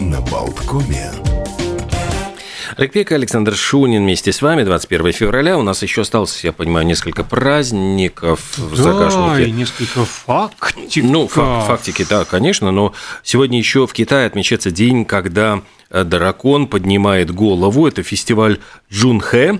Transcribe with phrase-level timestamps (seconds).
[0.00, 1.10] на Болткоме.
[2.76, 4.62] Олег Александр Шунин вместе с вами.
[4.62, 5.58] 21 февраля.
[5.58, 9.48] У нас еще осталось, я понимаю, несколько праздников в да, загашнике.
[9.48, 11.04] и несколько фактик.
[11.04, 12.94] Ну, фак- фактики, да, конечно, но
[13.24, 17.88] сегодня еще в Китае отмечается день, когда э, дракон поднимает голову.
[17.88, 18.58] Это фестиваль
[18.92, 19.58] Джунхэ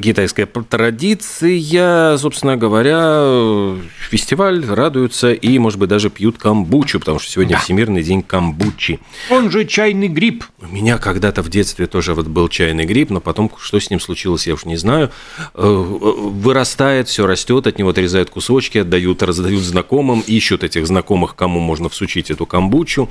[0.00, 3.76] китайская традиция, собственно говоря,
[4.10, 7.60] фестиваль радуются и, может быть, даже пьют камбучу, потому что сегодня Да.
[7.60, 9.00] Всемирный день камбучи.
[9.30, 10.44] Он же чайный гриб.
[10.60, 14.00] У меня когда-то в детстве тоже вот был чайный гриб, но потом что с ним
[14.00, 15.10] случилось, я уж не знаю.
[15.54, 21.60] Э, Вырастает, все растет, от него отрезают кусочки, отдают, раздают знакомым, ищут этих знакомых, кому
[21.60, 23.08] можно всучить эту камбучу.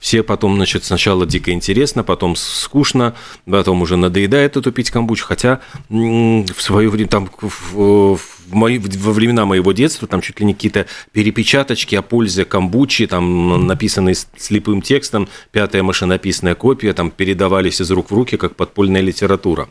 [0.00, 3.14] Все потом, значит, сначала дико интересно, потом скучно,
[3.48, 9.12] потом уже надоедает эту пить камбучу, хотя в свое время там в, в мои, во
[9.12, 14.82] времена моего детства там чуть ли не какие-то перепечаточки о пользе камбучи, там написанные слепым
[14.82, 19.68] текстом, пятая машинописная копия, там передавались из рук в руки, как подпольная литература.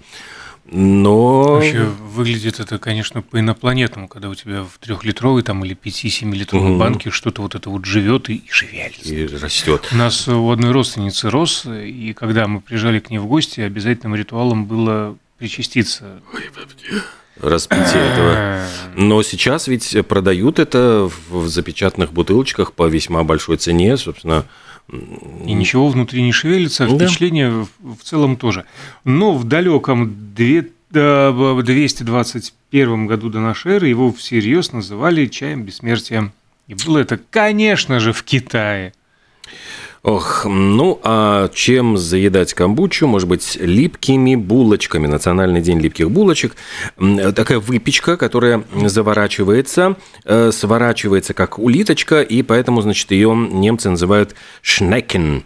[0.65, 1.53] Но...
[1.55, 6.79] Вообще выглядит это, конечно, по-инопланетному, когда у тебя в трехлитровой там или 5-7-литровой Мгм.
[6.79, 9.13] банке что-то вот это вот живет и, и шевелится.
[9.13, 9.89] И растет.
[9.91, 14.15] У нас у одной родственницы рос, и когда мы приезжали к ней в гости, обязательным
[14.15, 16.21] ритуалом было причаститься.
[17.39, 18.33] Распитие этого.
[18.35, 24.45] Э, Но сейчас ведь продают это в запечатанных бутылочках по весьма большой цене, собственно.
[24.91, 27.05] И ничего внутри не шевелится, а Да.
[27.07, 28.65] впечатление в в целом тоже.
[29.03, 35.63] Но в далеком две- да, в 221 году до нашей эры его всерьез называли чаем
[35.63, 36.31] бессмертия.
[36.67, 38.93] И было это, конечно же, в Китае.
[40.03, 43.05] Ох, ну а чем заедать камбучу?
[43.05, 45.05] Может быть, липкими булочками.
[45.05, 46.55] Национальный день липких булочек.
[47.35, 55.43] Такая выпечка, которая заворачивается, э, сворачивается как улиточка, и поэтому, значит, ее немцы называют шнекен.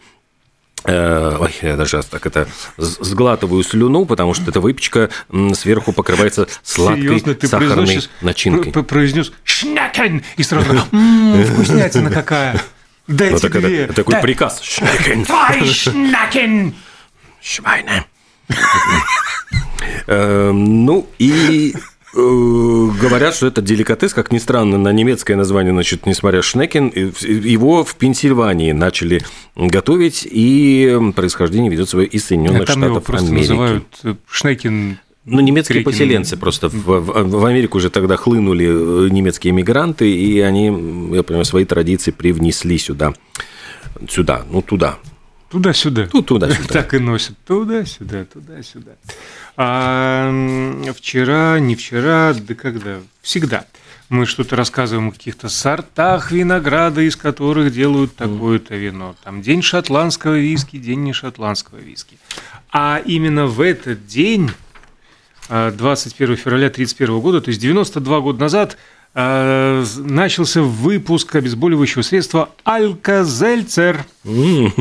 [0.86, 2.48] Э, Ой, я даже так это
[2.78, 5.10] сглатываю слюну, потому что эта выпечка
[5.54, 8.72] сверху покрывается сладкой Серьезно, ты сахарной начинкой.
[8.72, 12.62] пр- произнес «шнякен» и сразу «М, вкуснятина какая!
[13.08, 13.78] Дайте Ну, так это- две!
[13.84, 14.62] это такой Да- приказ.
[14.62, 15.24] Шнекен.
[15.24, 16.74] Zwei Schnacken!
[17.42, 18.06] Швайне.
[20.08, 26.06] Э, Ну и э, говорят, что это деликатес, как ни странно, на немецкое название, значит,
[26.06, 26.42] несмотря
[27.12, 29.22] в- его в Пенсильвании начали
[29.56, 33.50] готовить, и происхождение ведет свое из Соединенных А Там его Штатов просто Америки.
[33.50, 34.98] называют э, Шнекин.
[35.26, 35.92] Ну, немецкие Крекин.
[35.92, 40.66] поселенцы просто в, в- в Америку уже тогда хлынули э, немецкие мигранты, и они,
[41.16, 43.14] я понимаю, свои традиции привнесли сюда.
[44.08, 45.00] Сюда, ну туда.
[45.50, 46.10] Туда-сюда.
[46.12, 46.68] Ну, туда-сюда.
[46.74, 47.36] Так и носят.
[47.48, 48.92] Туда-сюда, туда-сюда.
[49.58, 50.30] А
[50.96, 52.98] вчера, не вчера, да когда?
[53.22, 53.66] Всегда.
[54.10, 59.16] Мы что-то рассказываем о каких-то сортах винограда, из которых делают такое-то вино.
[59.24, 62.18] Там день шотландского виски, день не шотландского виски.
[62.72, 64.52] А именно в этот день,
[65.50, 68.78] 21 февраля 1931 года, то есть 92 года назад,
[69.14, 74.06] а, начался выпуск обезболивающего средства Алькозельцер.
[74.26, 74.74] М,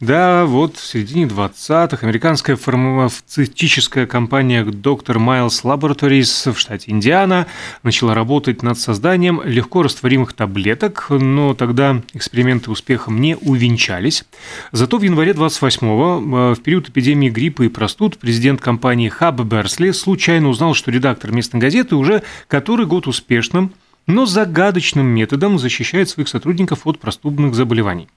[0.00, 5.16] Да, вот в середине 20-х американская фармацевтическая компания Dr.
[5.16, 7.48] Miles Laboratories в штате Индиана
[7.82, 14.24] начала работать над созданием легко растворимых таблеток, но тогда эксперименты успехом не увенчались.
[14.70, 19.90] Зато в январе 28-го, э, в период эпидемии гриппа и простуд, президент компании Хаб Берсли
[19.90, 23.72] случайно узнал, что редактор местной газеты уже который год успешным,
[24.06, 28.08] но загадочным методом защищает своих сотрудников от простудных заболеваний.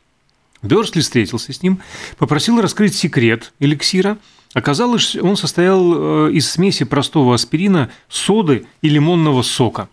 [0.61, 1.79] Бёрсли встретился с ним,
[2.17, 4.17] попросил раскрыть секрет эликсира.
[4.53, 9.87] Оказалось, он состоял э, из смеси простого аспирина, соды и лимонного сока.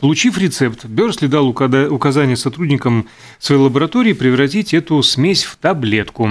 [0.00, 3.06] Получив рецепт, Бёрсли дал указание сотрудникам
[3.38, 6.30] своей лаборатории превратить эту смесь в таблетку.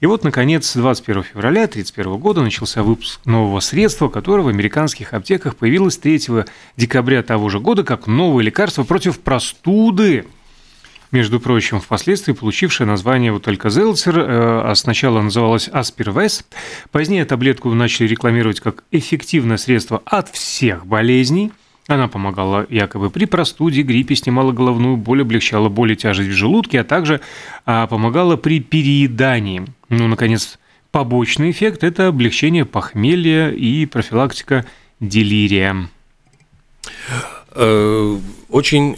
[0.00, 5.56] И вот, наконец, 21 февраля 1931 года начался выпуск нового средства, которое в американских аптеках
[5.56, 6.44] появилось 3
[6.76, 10.26] декабря того же года как новое лекарство против простуды.
[11.14, 13.70] Между прочим, впоследствии получившее название вот только э,
[14.16, 16.44] а сначала называлась Аспирвес.
[16.90, 21.52] Позднее таблетку начали рекламировать как эффективное средство от всех болезней.
[21.86, 26.80] Она помогала якобы при простуде, гриппе, снимала головную боль, облегчала боль и тяжесть в желудке,
[26.80, 27.20] а также
[27.64, 29.66] а, помогала при переедании.
[29.90, 30.58] Ну, наконец,
[30.90, 34.66] побочный эффект– это облегчение похмелья и профилактика
[34.98, 35.88] делирия.
[37.54, 38.96] Очень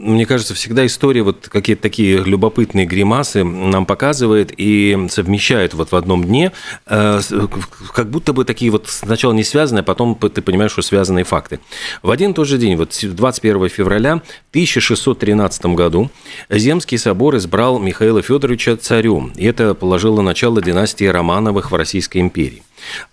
[0.00, 5.96] мне кажется, всегда история вот какие-то такие любопытные гримасы нам показывает и совмещает вот в
[5.96, 6.52] одном дне,
[6.86, 7.20] э,
[7.92, 11.60] как будто бы такие вот сначала не связанные, а потом ты понимаешь, что связанные факты.
[12.02, 16.10] В один и тот же день, вот 21 февраля 1613 году
[16.48, 22.62] Земский собор избрал Михаила Федоровича царем, и это положило начало династии Романовых в Российской империи.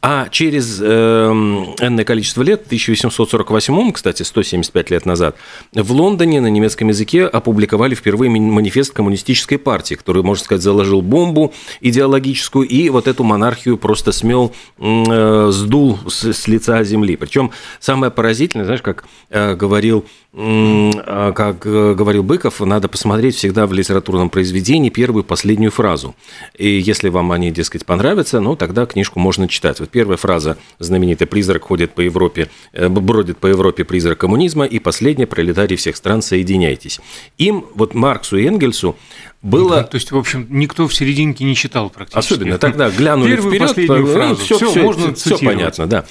[0.01, 5.35] А через э, энное количество лет, в 1848, кстати, 175 лет назад,
[5.73, 11.53] в Лондоне на немецком языке опубликовали впервые манифест коммунистической партии, который, можно сказать, заложил бомбу
[11.81, 17.15] идеологическую и вот эту монархию просто смел, э, сдул с, с лица земли.
[17.15, 20.05] Причем самое поразительное, знаешь, как э, говорил
[20.38, 26.16] как э, говорил Быков, надо посмотреть всегда в литературном произведении первую и последнюю фразу.
[26.56, 29.80] И если вам они, дескать, понравятся, ну, тогда книжку можно читать.
[29.80, 34.78] Вот первая фраза знаменитая «Призрак ходит по Европе, э, бродит по Европе призрак коммунизма», и
[34.78, 37.00] последняя «Пролетарии всех стран, соединяйтесь».
[37.39, 38.95] Им, вот Марксу и Энгельсу,
[39.42, 39.84] было...
[39.84, 42.34] то есть, в общем, никто в серединке не читал практически.
[42.34, 44.36] Особенно тогда глянули Первую, вперед, последнюю ну, фразу.
[44.44, 46.06] Все, все, все, можно все понятно, да.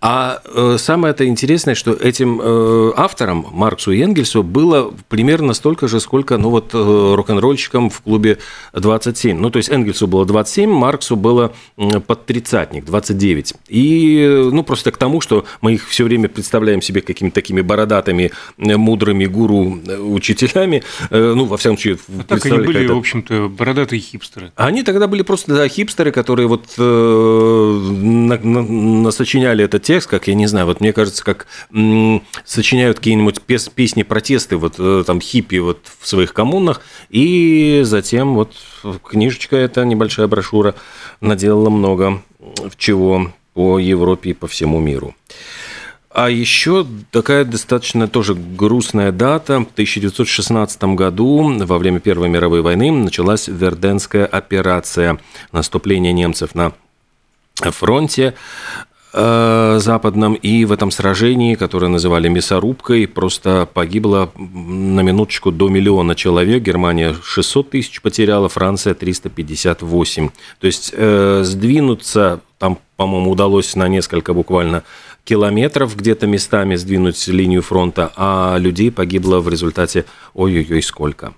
[0.00, 5.86] А э, самое это интересное, что этим э, авторам, Марксу и Энгельсу, было примерно столько
[5.86, 8.38] же, сколько, ну вот, э, рок-н-ролльщикам в клубе
[8.72, 9.38] 27.
[9.38, 11.52] Ну, то есть, Энгельсу было 27, Марксу было
[12.06, 13.54] под тридцатник, 29.
[13.68, 18.32] И, ну, просто к тому, что мы их все время представляем себе какими-то такими бородатыми,
[18.58, 24.52] э, мудрыми гуру-учителями, э, ну, во всяком случае, а так были, в общем-то, бородатые хипстеры.
[24.56, 30.28] Они тогда были просто да, хипстеры, которые вот э, на, на, насочиняли этот текст, как,
[30.28, 35.04] я не знаю, вот мне кажется, как м, сочиняют какие-нибудь пес, песни протесты, вот э,
[35.06, 36.80] там хиппи вот в своих коммунах,
[37.10, 38.54] и затем вот
[39.04, 40.74] книжечка эта, небольшая брошюра,
[41.20, 42.22] наделала много
[42.76, 45.14] чего по Европе и по всему миру.
[46.14, 49.60] А еще такая достаточно тоже грустная дата.
[49.60, 55.18] В 1916 году, во время Первой мировой войны, началась Верденская операция
[55.52, 56.72] наступления немцев на
[57.54, 58.34] фронте
[59.14, 66.14] э, западном, и в этом сражении, которое называли мясорубкой, просто погибло на минуточку до миллиона
[66.14, 66.62] человек.
[66.62, 70.28] Германия 600 тысяч потеряла, Франция 358.
[70.60, 72.40] То есть э, сдвинуться
[73.02, 74.84] по-моему, удалось на несколько буквально
[75.24, 80.04] километров где-то местами сдвинуть линию фронта, а людей погибло в результате
[80.34, 81.34] ой-ой-ой сколько.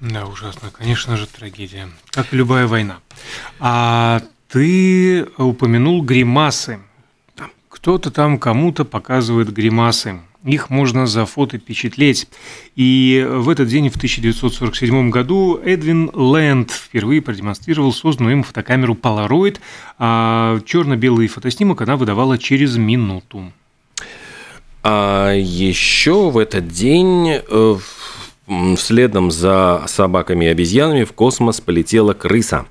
[0.00, 0.70] Да, ужасно.
[0.70, 1.88] Конечно же, трагедия.
[2.10, 2.98] Как любая война.
[3.58, 6.78] А ты упомянул гримасы.
[7.70, 10.20] Кто-то там кому-то показывает гримасы.
[10.48, 12.26] Их можно за фото печатлеть.
[12.74, 19.58] И в этот день, в 1947 году, Эдвин Лэнд впервые продемонстрировал созданную им фотокамеру Polaroid,
[19.98, 23.52] а черно-белый фотоснимок она выдавала через минуту.
[24.82, 27.76] А еще в этот день э,
[28.78, 32.64] следом за собаками и обезьянами в космос полетела крыса.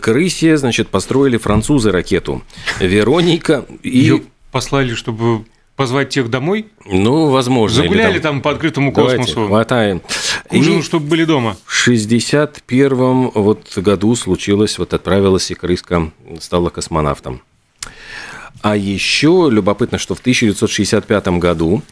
[0.00, 2.42] Крысе, значит, построили французы ракету.
[2.78, 3.98] Вероника и...
[3.98, 4.22] Ее
[4.52, 5.44] послали, чтобы
[5.76, 6.66] позвать тех домой?
[6.84, 7.82] Ну, возможно.
[7.82, 8.34] Загуляли там...
[8.34, 9.34] там по открытому космосу.
[9.34, 10.02] Давайте, хватаем.
[10.50, 11.56] Ужин, и чтобы были дома.
[11.64, 16.10] В 61-м вот году случилось, вот отправилась и крыска,
[16.40, 17.42] стала космонавтом.
[18.60, 21.82] А еще любопытно, что в 1965 году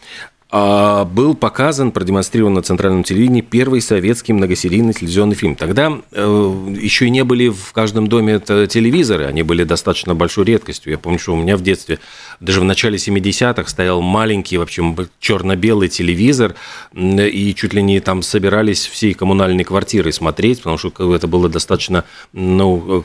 [0.53, 5.55] был показан, продемонстрирован на центральном телевидении первый советский многосерийный телевизионный фильм.
[5.55, 10.93] Тогда э, еще и не были в каждом доме телевизоры, они были достаточно большой редкостью.
[10.93, 12.01] Я помню, что у меня в детстве,
[12.41, 16.55] даже в начале 70-х, стоял маленький, в общем, черно-белый телевизор,
[16.95, 22.05] и чуть ли не там собирались всей коммунальной квартиры смотреть, потому что это было достаточно
[22.33, 23.05] ну,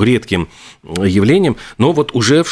[0.00, 0.48] редким
[0.82, 1.56] явлением.
[1.78, 2.48] Но вот уже в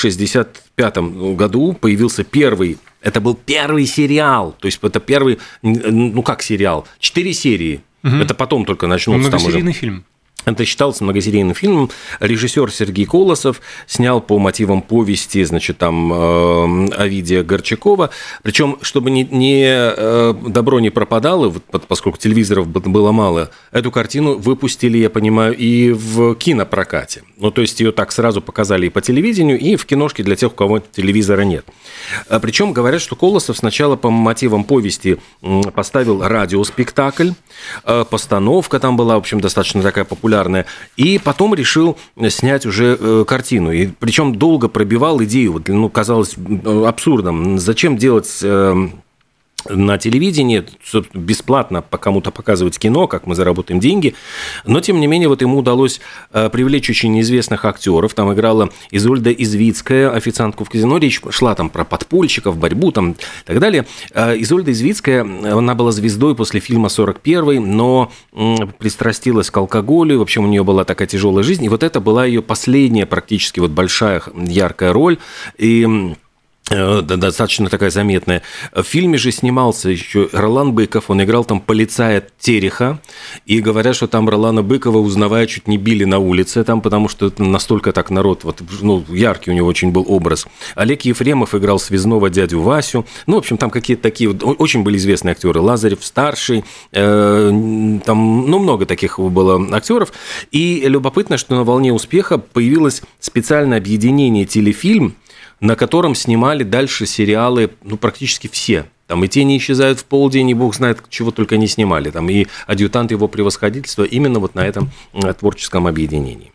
[0.76, 4.56] 65 году появился первый это был первый сериал.
[4.58, 7.82] То есть это первый, ну как сериал, четыре серии.
[8.04, 8.16] Угу.
[8.16, 9.28] Это потом только начнутся.
[9.28, 9.78] Многосерийный там уже.
[9.78, 10.04] фильм.
[10.44, 11.90] Это считался многосерийным фильмом.
[12.18, 18.10] Режиссер Сергей Колосов снял по мотивам повести, значит, там э, Овидия Горчакова.
[18.42, 21.54] Причем, чтобы не, не э, добро не пропадало,
[21.86, 27.22] поскольку телевизоров было мало, эту картину выпустили, я понимаю, и в кинопрокате.
[27.36, 30.52] Ну, то есть ее так сразу показали и по телевидению, и в киношке для тех,
[30.52, 31.64] у кого телевизора нет.
[32.28, 35.18] А Причем говорят, что Колосов сначала по мотивам повести
[35.74, 37.30] поставил радиоспектакль,
[37.84, 41.96] э, постановка там была, в общем, достаточно такая популярная популярная, и потом решил
[42.28, 43.72] снять уже э, картину.
[43.72, 46.36] И причем долго пробивал идею, вот, ну, казалось
[46.86, 47.58] абсурдом.
[47.58, 48.88] Зачем делать э,
[49.68, 50.64] на телевидении,
[51.14, 54.14] бесплатно по кому-то показывать кино, как мы заработаем деньги.
[54.64, 56.00] Но, тем не менее, вот ему удалось
[56.32, 58.14] э, привлечь очень известных актеров.
[58.14, 60.98] Там играла Изольда Извицкая, официантку в казино.
[60.98, 63.86] Речь шла там про подпольщиков, борьбу там и так далее.
[64.12, 68.12] Э, Изольда Извицкая, она была звездой после фильма «41», но
[68.78, 70.18] пристрастилась к алкоголю.
[70.18, 71.64] В общем, у нее была такая тяжелая жизнь.
[71.64, 75.18] И вот это была ее последняя практически вот большая яркая роль.
[75.58, 76.14] И
[76.70, 78.42] достаточно такая заметная.
[78.72, 83.00] В фильме же снимался еще Ролан Быков, он играл там полицая Тереха,
[83.46, 87.26] и говорят, что там Ролана Быкова, узнавая, чуть не били на улице там, потому что
[87.26, 90.46] это настолько так народ, вот, ну, яркий у него очень был образ.
[90.74, 94.96] Олег Ефремов играл связного дядю Васю, ну, в общем, там какие-то такие, вот, очень были
[94.96, 97.48] известные актеры, Лазарев старший, э,
[98.04, 100.12] там, ну, много таких было актеров,
[100.52, 105.16] и любопытно, что на волне успеха появилось специальное объединение телефильм,
[105.62, 108.84] на котором снимали дальше сериалы, ну, практически все.
[109.06, 112.10] Там и «Тени исчезают в полдень», и бог знает, чего только не снимали.
[112.10, 116.52] Там и «Адъютант его превосходительства» именно вот на этом э, творческом объединении.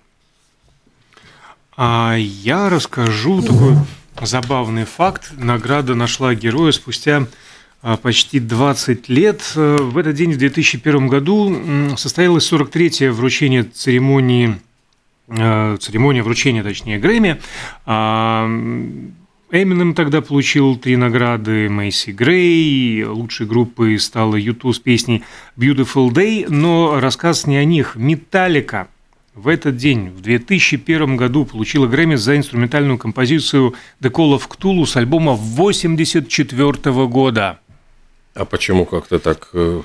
[1.77, 3.75] А я расскажу такой
[4.21, 5.31] забавный факт.
[5.37, 7.27] Награда нашла героя спустя
[7.81, 9.41] а, почти 20 лет.
[9.55, 14.66] Э, в этот день, в 2001 году, состоялось 43-е вручение церемонии Э,
[15.29, 17.41] церемония вручения, точнее, Грэмми.
[17.85, 18.47] А,
[19.49, 25.23] Эминем тогда получил три награды Мэйси Грей, лучшей группой стала YouTube с песней
[25.55, 27.95] Beautiful Day, но рассказ не о них.
[27.95, 28.89] Металлика
[29.35, 34.85] в этот день, в 2001 году, получила Грэмми за инструментальную композицию The Call of Cthulhu
[34.85, 37.59] с альбома 84 года.
[38.33, 39.49] А почему как-то так...
[39.53, 39.81] Э,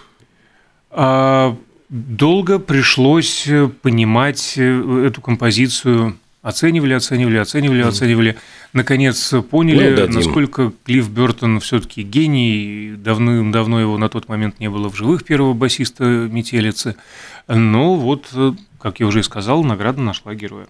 [0.91, 1.57] а,
[1.93, 6.17] долго пришлось э, понимать э, эту композицию.
[6.41, 8.37] Оценивали, оценивали, оценивали, оценивали.
[8.73, 12.95] Наконец поняли, ну, насколько Клифф Бертон все-таки гений.
[12.97, 16.97] Давным-давно его на тот момент не было в живых первого басиста Метелицы.
[17.47, 20.67] Но вот, э, как я уже и сказал, награда нашла героя.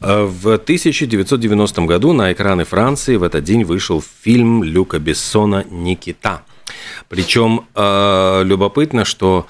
[0.00, 6.42] В 1990 году на экраны Франции в этот день вышел фильм Люка Бессона «Никита».
[7.08, 9.46] Причем любопытно, что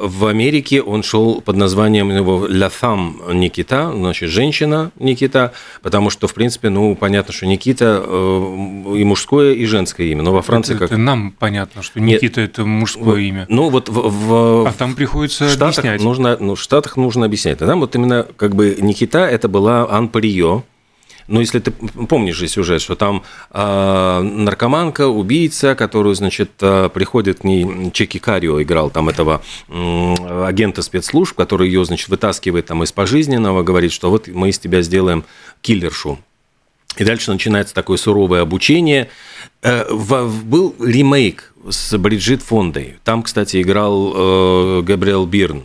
[0.00, 5.52] в Америке он шел под названием его «La femme Никита», значит, «женщина Никита»,
[5.82, 10.22] потому что, в принципе, ну, понятно, что Никита э, и мужское, и женское имя.
[10.22, 10.92] Но во Франции это, как...
[10.92, 13.46] Это нам понятно, что Никита это мужское ну, имя.
[13.48, 14.66] Ну, вот в, в...
[14.66, 16.02] А там приходится Штатах объяснять.
[16.02, 17.58] Нужно, ну, в Штатах нужно объяснять.
[17.58, 20.64] Там вот именно как бы Никита– это была Ан Парио,
[21.30, 23.22] ну, если ты помнишь же сюжет, что там
[23.52, 30.44] э, наркоманка, убийца, которую, значит, э, приходит к ней Чеки Карио играл там этого э,
[30.46, 34.82] агента спецслужб, который ее, значит, вытаскивает там из пожизненного, говорит, что вот мы из тебя
[34.82, 35.24] сделаем
[35.60, 36.18] киллершу.
[36.96, 39.08] И дальше начинается такое суровое обучение.
[39.62, 42.96] Э, в, был ремейк с Бриджит Фондой.
[43.04, 45.64] Там, кстати, играл э, Габриэл Бирн.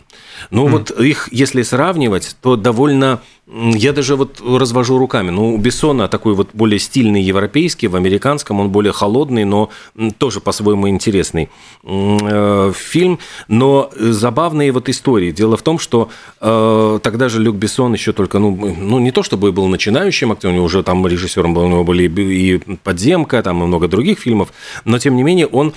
[0.50, 0.70] Ну, mm.
[0.70, 5.30] вот их, если сравнивать, то довольно я даже вот развожу руками.
[5.30, 9.70] Ну, у Бессона такой вот более стильный европейский, в американском он более холодный, но
[10.18, 11.48] тоже по-своему интересный
[11.84, 13.20] э, фильм.
[13.46, 15.30] Но забавные вот истории.
[15.30, 16.08] Дело в том, что
[16.40, 20.54] э, тогда же Люк Бессон еще только, ну, ну, не то чтобы был начинающим актером,
[20.54, 24.18] у него уже там режиссером был, у него были и «Подземка», там и много других
[24.18, 24.52] фильмов,
[24.84, 25.72] но тем не менее он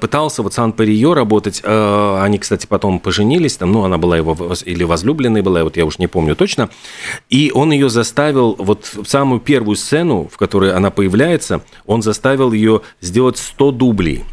[0.00, 1.60] пытался вот Сан Парио работать.
[1.64, 5.84] Э, они, кстати, потом поженились, там, ну, она была его или возлюбленной была, вот я
[5.84, 6.70] уж не помню точно.
[7.30, 12.52] И он ее заставил, вот в самую первую сцену, в которой она появляется, он заставил
[12.52, 14.24] ее сделать 100 дублей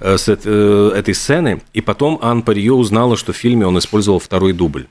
[0.00, 4.18] э, с э, этой сцены, и потом Ан Парио узнала, что в фильме он использовал
[4.18, 4.86] второй дубль.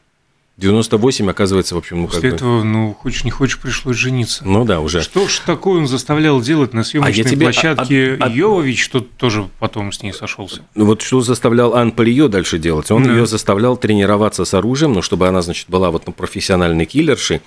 [0.58, 2.64] 98, оказывается, в общем, ну После как этого, бы...
[2.64, 4.46] ну, хочешь не хочешь, пришлось жениться.
[4.48, 5.02] Ну да, уже.
[5.02, 7.46] Что ж такое он заставлял делать на съемочной а тебе...
[7.48, 10.62] площадке а, а, Йовович, что тоже потом с ней сошелся?
[10.74, 12.90] Ну вот что заставлял Ан Парио дальше делать?
[12.90, 13.12] Он да.
[13.12, 17.42] ее заставлял тренироваться с оружием, ну, чтобы она, значит, была вот ну, профессиональной киллершей.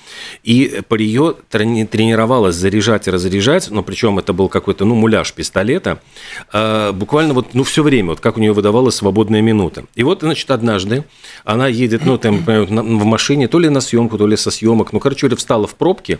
[0.44, 6.02] И Парио трени- тренировалась заряжать и разряжать, но причем это был какой-то, ну, муляж пистолета,
[6.52, 9.84] а, буквально вот, ну, все время, вот как у нее выдавалась свободная минута.
[9.94, 11.04] И вот, значит, однажды
[11.44, 12.44] она едет, ну, там,
[12.98, 14.92] в машине, то ли на съемку, то ли со съемок.
[14.92, 16.18] Ну, короче, встала в пробке,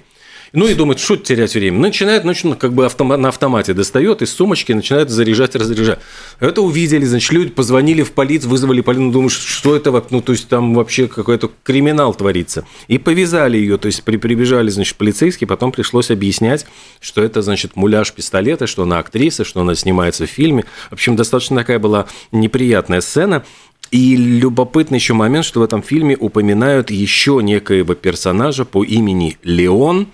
[0.53, 1.79] ну и думает, что терять время.
[1.79, 5.99] Начинает, ну, как бы автомат, на автомате достает из сумочки, начинает заряжать, разряжать.
[6.41, 10.49] Это увидели, значит, люди позвонили в полицию, вызвали полицию, думаешь, что это, ну, то есть
[10.49, 12.65] там вообще какой-то криминал творится.
[12.87, 16.67] И повязали ее, то есть при, прибежали, значит, полицейские, потом пришлось объяснять,
[17.01, 20.65] что это, значит, муляж пистолета, что она актриса, что она снимается в фильме.
[20.89, 23.45] В общем, достаточно такая была неприятная сцена.
[23.91, 30.09] И любопытный еще момент, что в этом фильме упоминают еще некоего персонажа по имени Леон,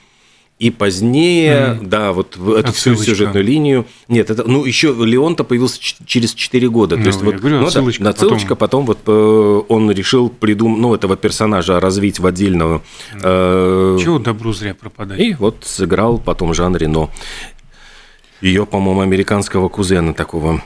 [0.60, 1.88] И позднее, mm.
[1.88, 3.86] да, вот эту всю сюжетную линию.
[4.06, 6.96] Нет, это, ну, еще Леон-то появился через 4 года.
[6.96, 8.86] Ну, то есть, вот, говорю, ну, отсылочка, да, отсылочка потом.
[8.86, 12.82] потом вот он решил придумать, ну, этого персонажа развить в отдельного.
[13.20, 15.18] Э, Чего добру зря пропадать?
[15.18, 17.10] И вот сыграл потом Жан Рено.
[18.40, 20.62] Ее, по-моему, американского кузена такого.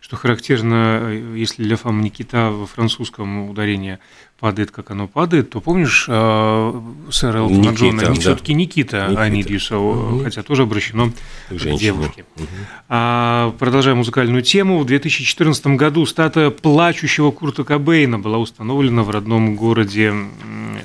[0.00, 3.98] Что характерно, если для фам Никита во французском ударении
[4.40, 6.80] падает, как оно падает, то помнишь э,
[7.10, 8.14] сэра Элтона Никита, Джона, да.
[8.14, 10.24] все-таки Никита, Никита, а не Дьюса, угу.
[10.24, 12.24] хотя тоже обращено к, к девушке.
[12.36, 12.46] Угу.
[12.88, 19.54] А, продолжая музыкальную тему, в 2014 году статуя плачущего Курта Кобейна была установлена в родном
[19.54, 20.14] городе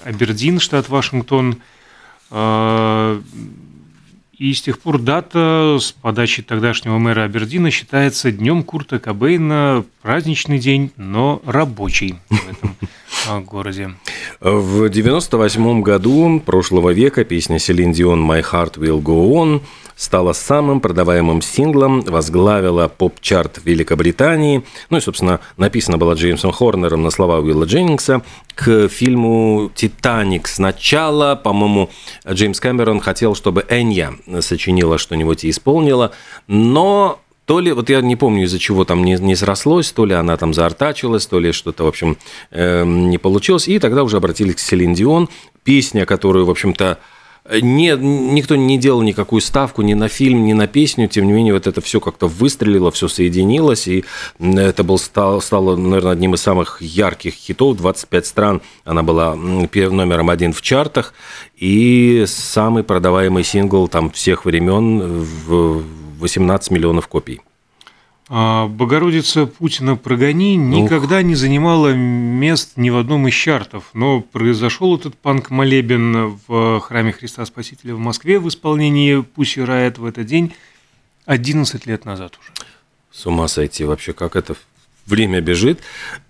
[0.03, 1.61] Абердин, штат Вашингтон.
[2.31, 3.21] А,
[4.37, 10.59] и с тех пор дата с подачи тогдашнего мэра Абердина считается днем Курта Кобейна, праздничный
[10.59, 13.91] день, но рабочий в этом городе.
[14.39, 19.61] В 98 году прошлого века песня Селин Дион «My Heart Will Go On»
[19.95, 24.63] стала самым продаваемым синглом, возглавила поп-чарт Великобритании.
[24.89, 28.21] Ну и, собственно, написана была Джеймсом Хорнером на слова Уилла Дженнингса
[28.53, 30.47] к фильму «Титаник».
[30.47, 31.89] Сначала, по-моему,
[32.27, 36.11] Джеймс Кэмерон хотел, чтобы Энья сочинила что-нибудь и исполнила,
[36.47, 40.15] но то ли, вот я не помню, из-за чего там не, не срослось, то ли
[40.15, 42.17] она там заортачилась, то ли что-то, в общем,
[42.49, 43.67] э, не получилось.
[43.67, 45.29] И тогда уже обратились к Селин Дион.
[45.63, 46.99] Песня, которую, в общем-то,
[47.49, 51.53] не, никто не делал никакую ставку ни на фильм, ни на песню, тем не менее,
[51.53, 54.05] вот это все как-то выстрелило, все соединилось, и
[54.39, 60.29] это был, стал, стало, наверное, одним из самых ярких хитов, 25 стран, она была номером
[60.29, 61.13] один в чартах,
[61.55, 65.83] и самый продаваемый сингл там всех времен в
[66.19, 67.41] 18 миллионов копий.
[68.27, 74.97] А Богородица Путина прогони никогда не занимала мест ни в одном из чартов, но произошел
[74.97, 80.53] этот панк-молебен в храме Христа Спасителя в Москве в исполнении Пуси Райт в этот день
[81.25, 82.51] 11 лет назад уже.
[83.11, 84.55] С ума сойти вообще, как это
[85.05, 85.81] время бежит.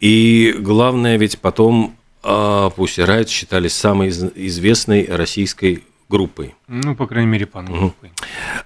[0.01, 6.53] И главное, ведь потом Пуси Райт считались самой известной российской группой.
[6.67, 8.11] Ну, по крайней мере, панк-группой.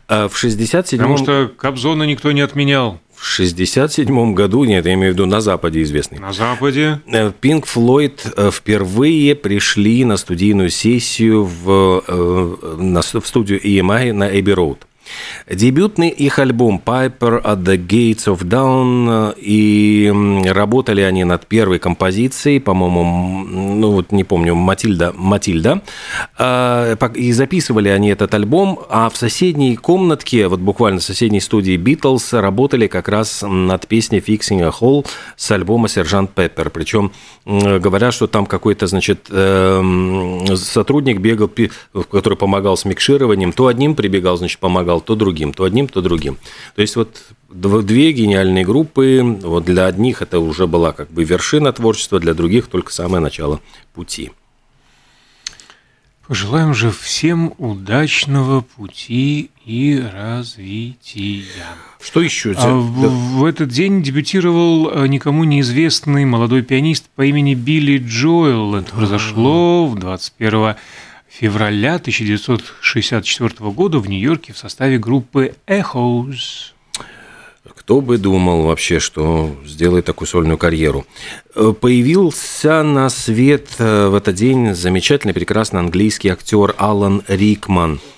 [0.09, 0.29] Угу.
[0.29, 2.99] В 67 Потому что Кобзона никто не отменял.
[3.19, 6.19] В 1967 году, нет, я имею в виду на Западе известный.
[6.19, 7.01] На Западе.
[7.41, 12.55] Пинк Флойд э, впервые пришли на студийную сессию в, э,
[13.19, 14.87] в студию EMI на Эбби Роуд.
[15.49, 20.11] Дебютный их альбом Piper at the Gates of Dawn, и
[20.49, 25.81] работали они над первой композицией, по-моему, ну вот не помню, Матильда, Матильда,
[26.37, 31.77] а, и записывали они этот альбом, а в соседней комнатке, вот буквально в соседней студии
[31.77, 37.11] Beatles, работали как раз над песней Fixing a Hole с альбома Сержант Пеппер, причем
[37.45, 41.49] говорят, что там какой-то, значит, эм, сотрудник бегал,
[42.11, 46.01] который помогал с микшированием, то одним прибегал, значит, помогал стал то другим, то одним, то
[46.01, 46.37] другим.
[46.75, 51.71] То есть вот две гениальные группы, вот для одних это уже была как бы вершина
[51.71, 53.59] творчества, для других только самое начало
[53.93, 54.31] пути.
[56.27, 61.43] Пожелаем же всем удачного пути и развития.
[61.99, 62.53] Что еще?
[62.55, 68.75] А в, в этот день дебютировал э, никому неизвестный молодой пианист по имени Билли Джоэл.
[68.75, 70.75] Это произошло в 21
[71.29, 76.73] февраля 1964 года в Нью-Йорке в составе группы Echoes.
[77.75, 81.05] Кто бы думал вообще, что сделает такую сольную карьеру.
[81.55, 87.99] Э, появился на свет э, в этот день замечательный, прекрасный английский актер Алан Рикман–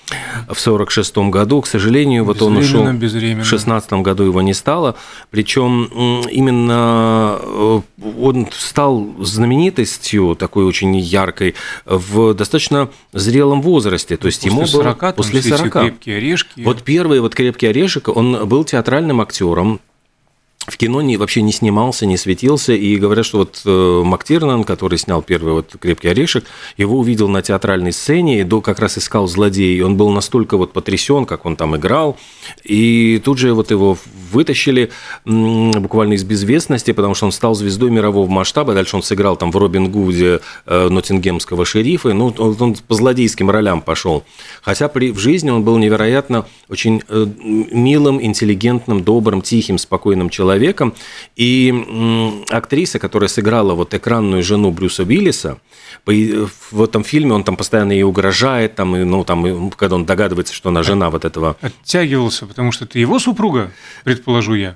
[0.48, 1.62] в 1946 году.
[1.62, 4.96] К сожалению, вот он ушел в 16 году его не стало.
[5.30, 7.82] Причем именно э,
[8.22, 14.18] он стал знаменитостью такой очень яркой в достаточно зрелом возрасте.
[14.18, 15.72] То есть после ему 40, было после 40.
[15.72, 16.62] Крепкие орешки.
[16.62, 19.80] Вот первый вот крепкий орешек, он был театральным актером
[20.68, 25.00] в кино не, вообще не снимался, не светился, и говорят, что вот э, Мактирнан, который
[25.00, 26.46] снял первый вот «Крепкий орешек»,
[26.78, 30.58] его увидел на театральной сцене, и до как раз искал злодея, и он был настолько
[30.58, 32.18] вот потрясен, как он там играл,
[32.64, 33.98] и тут же вот его
[34.32, 34.92] вытащили
[35.26, 39.58] буквально из безвестности, потому что он стал звездой мирового масштаба, дальше он сыграл там в
[39.58, 44.24] Робин Гуде э, Ноттингемского шерифа, ну, он, он по злодейским ролям пошел,
[44.62, 50.51] хотя при, в жизни он был невероятно очень э, милым, интеллигентным, добрым, тихим, спокойным человеком,
[50.52, 50.94] человеком.
[51.36, 51.74] И
[52.50, 55.60] актриса, которая сыграла вот экранную жену Брюса Уиллиса,
[56.06, 60.70] в этом фильме он там постоянно ей угрожает, там, ну, там, когда он догадывается, что
[60.70, 61.56] она жена вот этого.
[61.62, 63.72] Оттягивался, потому что это его супруга,
[64.04, 64.76] предположу я.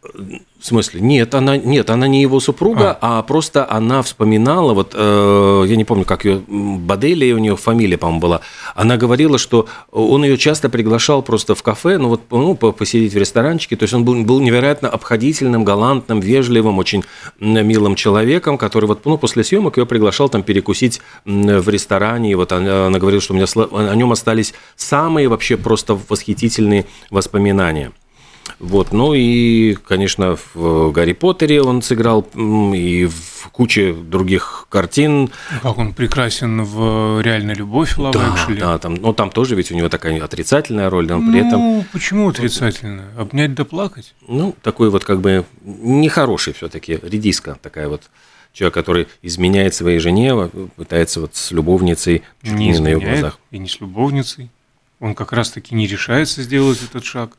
[0.00, 1.00] В смысле?
[1.00, 5.76] Нет, она, нет, она не его супруга, а, а просто она вспоминала, вот э, я
[5.76, 8.40] не помню, как ее, Бадели у нее фамилия, по-моему, была.
[8.76, 13.16] Она говорила, что он ее часто приглашал просто в кафе, ну вот ну, посидеть в
[13.16, 13.74] ресторанчике.
[13.74, 17.02] То есть он был, был невероятно обходительным, галантным, вежливым, очень
[17.40, 22.30] милым человеком, который вот ну, после съемок ее приглашал там перекусить в ресторане.
[22.32, 26.86] И вот она, она говорила, что у меня о нем остались самые вообще просто восхитительные
[27.10, 27.92] воспоминания.
[28.58, 32.26] Вот, ну и, конечно, в Гарри Поттере он сыграл
[32.74, 35.30] и в куче других картин.
[35.62, 39.74] Как он прекрасен в «Реальной любовь» Лав да, Да, там, но там тоже ведь у
[39.74, 41.60] него такая отрицательная роль, но при ну, этом...
[41.60, 43.08] Ну, почему отрицательная?
[43.16, 44.14] Обнять да плакать?
[44.26, 48.02] Ну, такой вот как бы нехороший все таки редиска такая вот
[48.52, 53.38] человек, который изменяет своей жене, пытается вот с любовницей чуть не, не на ее глазах.
[53.50, 54.50] И не с любовницей.
[55.00, 57.36] Он как раз-таки не решается сделать этот шаг.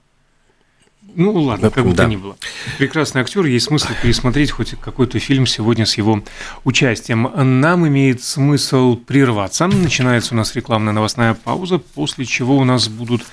[1.15, 2.03] Ну ладно, как бы да.
[2.03, 2.37] то ни было.
[2.77, 6.23] Прекрасный актер, есть смысл пересмотреть хоть какой-то фильм сегодня с его
[6.63, 7.29] участием.
[7.35, 9.67] Нам имеет смысл прерваться.
[9.67, 13.23] Начинается у нас рекламная новостная пауза, после чего у нас будут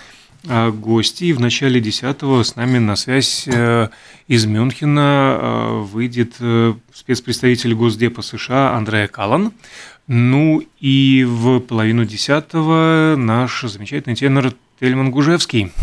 [0.49, 1.25] а, гости.
[1.25, 3.89] И в начале 10-го с нами на связь э,
[4.29, 9.53] из Мюнхена а, выйдет э, спецпредставитель Госдепа США Андрея Каллан.
[10.07, 15.73] Ну и в половину десятого наш замечательный тенор Тельман Гужевский–